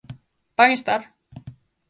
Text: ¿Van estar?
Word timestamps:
¿Van 0.57 0.71
estar? 0.77 1.01